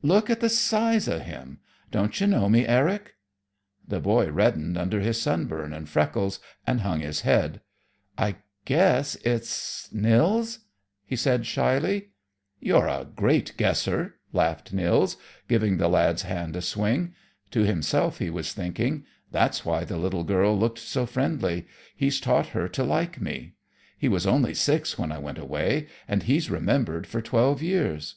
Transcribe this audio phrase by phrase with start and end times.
[0.00, 1.60] Look at the size of him!
[1.90, 3.16] Don't you know me, Eric?"
[3.86, 7.60] The boy reddened under his sunburn and freckles, and hung his head.
[8.16, 10.60] "I guess it's Nils,"
[11.04, 12.12] he said shyly.
[12.60, 15.18] "You're a good guesser," laughed Nils,
[15.48, 17.14] giving the lad's hand a swing.
[17.50, 21.66] To himself he was thinking: "That's why the little girl looked so friendly.
[21.94, 23.52] He's taught her to like me.
[23.98, 28.14] He was only six when I went away, and he's remembered for twelve years."